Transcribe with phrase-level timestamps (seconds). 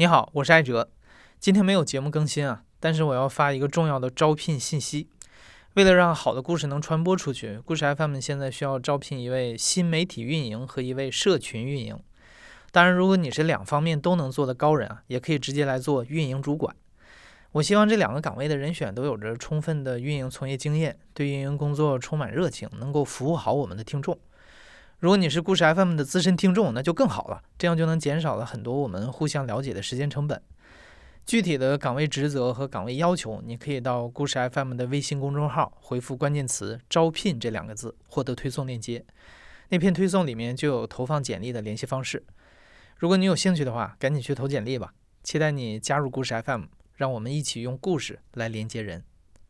[0.00, 0.92] 你好，我是艾哲。
[1.40, 5.08] 今天没有节目更新啊，但是我要发一个重要的招聘信息。
[5.74, 11.98] 为了让好的故事能传播出去，故事 FM 现在需要招聘一位新媒体运营和一位社群运营。
[12.70, 16.76] 当然，如果你是两方面都能做的高人啊，也可以直接来做运营主管。
[17.50, 24.16] 我希望这两个岗位的人选都有着充分的运营从业经验，对运营工作充满热情，能够服务好我们的听众。
[25.00, 30.42] 如果你是故事 FM 的资深听众，那就更好了，这样就能减少了很多我们互相了解的时间成本。
[31.24, 39.04] 具体的岗位职责和岗位要求，你可以到故事 FM 的微信公众号回复关键词“招聘”这两个字，获得推送链接。
[39.68, 42.24] 那篇推送里面就有投放简历的联系方式。
[42.96, 44.92] 如果你有兴趣的话，赶紧去投简历吧。
[45.22, 46.64] 期待你加入故事 FM，
[46.96, 49.04] 让我们一起用故事来连接人。